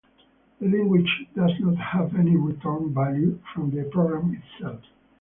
The 0.59 0.67
language 0.67 1.27
does 1.35 1.51
not 1.59 1.75
have 1.75 2.15
any 2.15 2.35
return 2.35 2.91
value 2.91 3.39
from 3.53 3.69
the 3.69 3.83
program 3.83 4.33
itself. 4.33 4.81